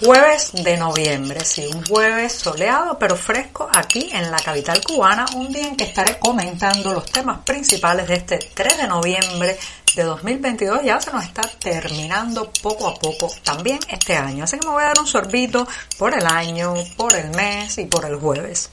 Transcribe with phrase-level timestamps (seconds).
[0.00, 5.52] Jueves de noviembre, sí, un jueves soleado pero fresco aquí en la capital cubana, un
[5.52, 9.58] día en que estaré comentando los temas principales de este 3 de noviembre
[9.96, 10.84] de 2022.
[10.84, 14.84] Ya se nos está terminando poco a poco también este año, así que me voy
[14.84, 15.66] a dar un sorbito
[15.98, 18.70] por el año, por el mes y por el jueves.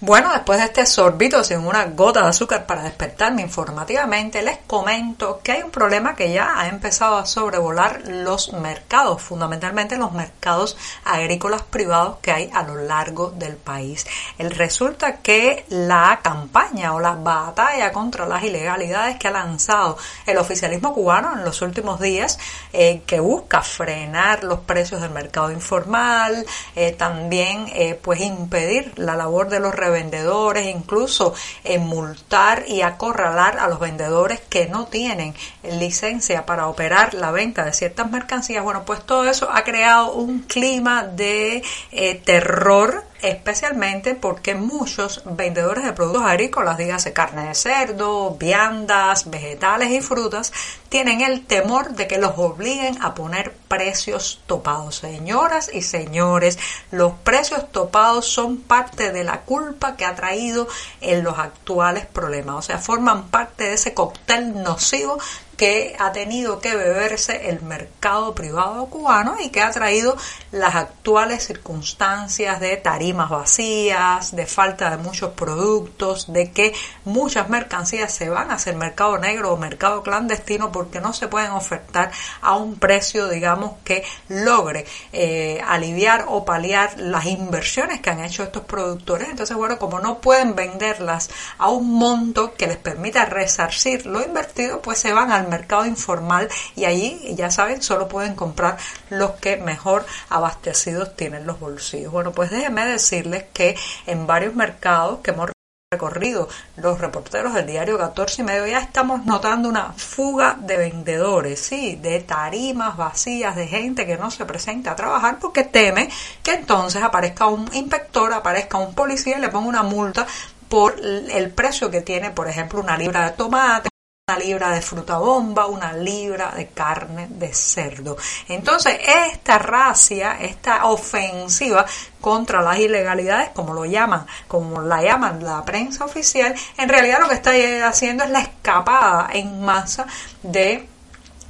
[0.00, 5.40] Bueno, después de este sorbito sin una gota de azúcar para despertarme informativamente, les comento
[5.42, 10.76] que hay un problema que ya ha empezado a sobrevolar los mercados, fundamentalmente los mercados
[11.04, 14.06] agrícolas privados que hay a lo largo del país.
[14.38, 20.38] El resulta que la campaña o la batalla contra las ilegalidades que ha lanzado el
[20.38, 22.38] oficialismo cubano en los últimos días,
[22.72, 26.46] eh, que busca frenar los precios del mercado informal,
[26.76, 33.58] eh, también eh, pues impedir la labor de los vendedores, incluso en multar y acorralar
[33.58, 38.62] a los vendedores que no tienen licencia para operar la venta de ciertas mercancías.
[38.62, 45.84] Bueno, pues todo eso ha creado un clima de eh, terror especialmente porque muchos vendedores
[45.84, 50.52] de productos agrícolas, dígase carne de cerdo, viandas, vegetales y frutas,
[50.88, 54.96] tienen el temor de que los obliguen a poner precios topados.
[54.96, 56.58] Señoras y señores,
[56.90, 60.68] los precios topados son parte de la culpa que ha traído
[61.00, 65.18] en los actuales problemas, o sea, forman parte de ese cóctel nocivo
[65.58, 70.16] que ha tenido que beberse el mercado privado cubano y que ha traído
[70.52, 76.74] las actuales circunstancias de tarimas vacías, de falta de muchos productos, de que
[77.04, 81.50] muchas mercancías se van hacia el mercado negro o mercado clandestino porque no se pueden
[81.50, 88.24] ofertar a un precio, digamos, que logre eh, aliviar o paliar las inversiones que han
[88.24, 89.28] hecho estos productores.
[89.28, 94.80] Entonces, bueno, como no pueden venderlas a un monto que les permita resarcir lo invertido,
[94.80, 98.76] pues se van al mercado informal y allí, ya saben, solo pueden comprar
[99.10, 102.12] los que mejor abastecidos tienen los bolsillos.
[102.12, 103.76] Bueno, pues déjenme decirles que
[104.06, 105.50] en varios mercados que hemos
[105.90, 111.60] recorrido los reporteros del diario 14 y medio ya estamos notando una fuga de vendedores,
[111.60, 116.10] sí, de tarimas vacías, de gente que no se presenta a trabajar porque teme
[116.42, 120.26] que entonces aparezca un inspector, aparezca un policía y le ponga una multa
[120.68, 123.88] por el precio que tiene, por ejemplo, una libra de tomate
[124.28, 128.18] una libra de fruta bomba, una libra de carne de cerdo.
[128.48, 128.98] Entonces,
[129.32, 131.86] esta racia, esta ofensiva
[132.20, 137.28] contra las ilegalidades, como lo llaman, como la llaman la prensa oficial, en realidad lo
[137.28, 137.52] que está
[137.88, 140.06] haciendo es la escapada en masa
[140.42, 140.86] de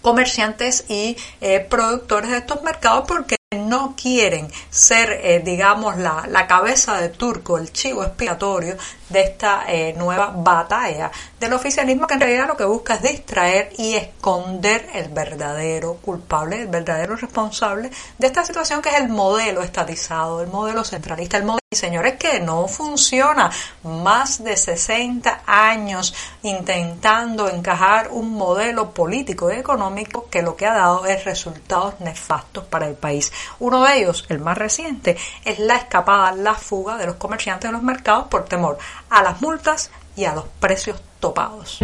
[0.00, 6.46] comerciantes y eh, productores de estos mercados porque no quieren ser, eh, digamos, la, la,
[6.46, 8.76] cabeza de turco, el chivo expiatorio
[9.08, 13.70] de esta eh, nueva batalla del oficialismo que en realidad lo que busca es distraer
[13.78, 19.62] y esconder el verdadero culpable, el verdadero responsable de esta situación que es el modelo
[19.62, 23.50] estatizado, el modelo centralista, el modelo, señores, que no funciona.
[23.82, 30.74] Más de 60 años intentando encajar un modelo político y económico que lo que ha
[30.74, 33.32] dado es resultados nefastos para el país.
[33.58, 37.72] Uno de ellos, el más reciente, es la escapada, la fuga de los comerciantes de
[37.72, 38.78] los mercados por temor
[39.10, 41.80] a las multas y a los precios topados.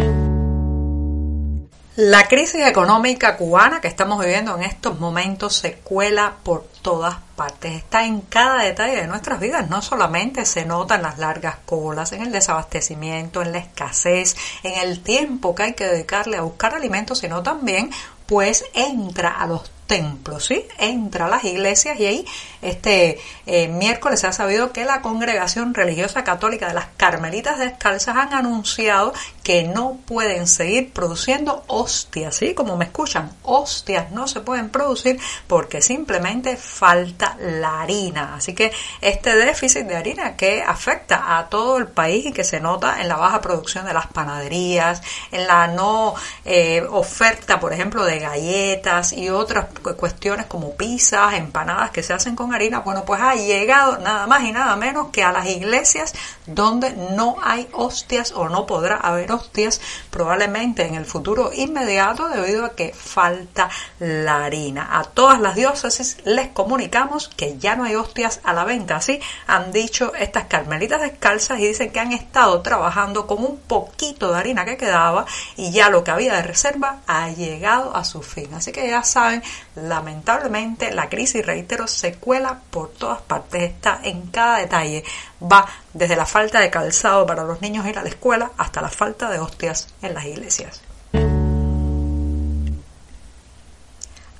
[2.01, 7.73] La crisis económica cubana que estamos viviendo en estos momentos se cuela por todas partes,
[7.73, 12.13] está en cada detalle de nuestras vidas, no solamente se nota en las largas colas,
[12.13, 16.73] en el desabastecimiento, en la escasez, en el tiempo que hay que dedicarle a buscar
[16.73, 17.89] alimentos, sino también
[18.27, 20.63] pues entra a los templos, ¿sí?
[20.77, 22.25] Entra a las iglesias y ahí
[22.61, 28.15] este eh, miércoles se ha sabido que la Congregación Religiosa Católica de las Carmelitas Descalzas
[28.15, 29.13] han anunciado
[29.43, 32.53] que no pueden seguir produciendo hostias, ¿sí?
[32.53, 38.35] Como me escuchan, hostias no se pueden producir porque simplemente falta la harina.
[38.35, 38.71] Así que
[39.01, 43.07] este déficit de harina que afecta a todo el país y que se nota en
[43.07, 45.01] la baja producción de las panaderías,
[45.31, 46.13] en la no
[46.45, 52.35] eh, oferta, por ejemplo, de galletas y otras cuestiones como pizzas, empanadas que se hacen
[52.35, 56.13] con harina, bueno, pues ha llegado nada más y nada menos que a las iglesias
[56.45, 62.65] donde no hay hostias o no podrá haber hostias probablemente en el futuro inmediato debido
[62.65, 64.89] a que falta la harina.
[64.99, 68.97] A todas las diócesis les comunicamos que ya no hay hostias a la venta.
[68.97, 74.31] Así han dicho estas carmelitas descalzas y dicen que han estado trabajando con un poquito
[74.31, 78.21] de harina que quedaba y ya lo que había de reserva ha llegado a su
[78.21, 78.53] fin.
[78.53, 79.43] Así que ya saben,
[79.75, 85.03] lamentablemente la crisis, reitero, se cuela por todas partes, está en cada detalle.
[85.41, 88.89] Va desde la falta de calzado para los niños ir a la escuela hasta la
[88.89, 90.81] falta de hostias en las iglesias.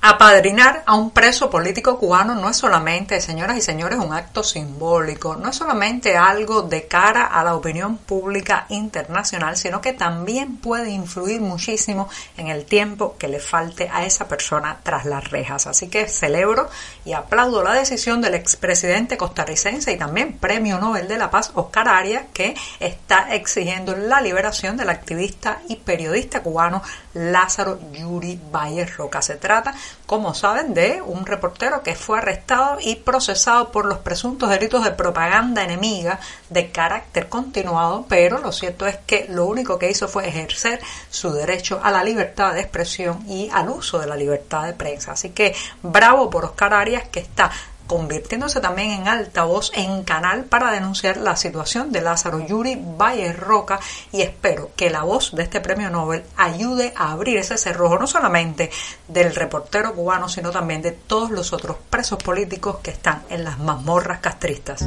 [0.09, 5.35] Apadrinar a un preso político cubano no es solamente, señoras y señores, un acto simbólico,
[5.35, 10.89] no es solamente algo de cara a la opinión pública internacional, sino que también puede
[10.89, 15.67] influir muchísimo en el tiempo que le falte a esa persona tras las rejas.
[15.67, 16.69] Así que celebro
[17.05, 21.87] y aplaudo la decisión del expresidente costarricense y también Premio Nobel de la Paz, Oscar
[21.87, 26.81] Arias, que está exigiendo la liberación del activista y periodista cubano
[27.13, 29.21] Lázaro Yuri Valle Roca.
[29.21, 34.49] Se trata como saben, de un reportero que fue arrestado y procesado por los presuntos
[34.49, 36.19] delitos de propaganda enemiga
[36.49, 40.79] de carácter continuado, pero lo cierto es que lo único que hizo fue ejercer
[41.09, 45.11] su derecho a la libertad de expresión y al uso de la libertad de prensa.
[45.11, 47.51] Así que bravo por Oscar Arias que está
[47.89, 53.79] convirtiéndose también en altavoz, en canal para denunciar la situación de Lázaro Yuri Valle Roca
[54.11, 58.05] y espero que la voz de este premio Nobel ayude a abrir ese cerrojo no
[58.05, 58.69] solamente
[59.07, 63.57] del reportero cubano, sino también de todos los otros presos políticos que están en las
[63.57, 64.85] mazmorras castristas.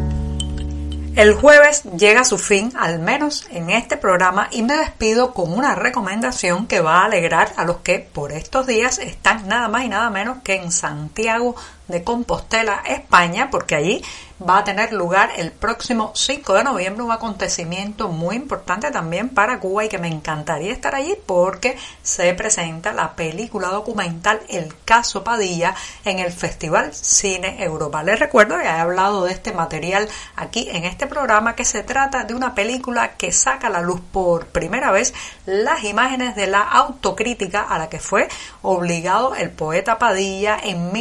[1.14, 5.52] El jueves llega a su fin, al menos en este programa, y me despido con
[5.52, 9.84] una recomendación que va a alegrar a los que por estos días están nada más
[9.84, 11.54] y nada menos que en Santiago
[11.92, 14.02] de Compostela, España, porque allí
[14.42, 19.60] va a tener lugar el próximo 5 de noviembre un acontecimiento muy importante también para
[19.60, 25.22] Cuba y que me encantaría estar allí porque se presenta la película documental El caso
[25.22, 25.74] Padilla
[26.04, 28.02] en el Festival Cine Europa.
[28.02, 32.24] Les recuerdo que he hablado de este material aquí en este programa que se trata
[32.24, 35.14] de una película que saca a la luz por primera vez
[35.46, 38.28] las imágenes de la autocrítica a la que fue
[38.62, 40.92] obligado el poeta Padilla en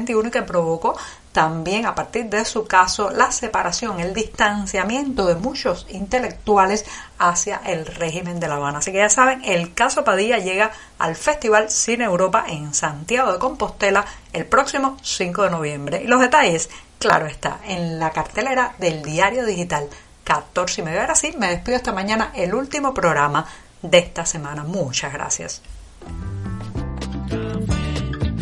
[0.00, 0.96] 1971 y que provocó
[1.32, 6.84] también a partir de su caso la separación, el distanciamiento de muchos intelectuales
[7.18, 8.78] hacia el régimen de La Habana.
[8.78, 13.38] Así que ya saben, el caso Padilla llega al Festival Cine Europa en Santiago de
[13.38, 16.02] Compostela el próximo 5 de noviembre.
[16.02, 19.88] Y los detalles, claro está, en la cartelera del diario digital
[20.24, 21.02] 14 y media.
[21.02, 23.46] Ahora sí, me despido esta mañana, el último programa
[23.80, 24.64] de esta semana.
[24.64, 25.62] Muchas gracias.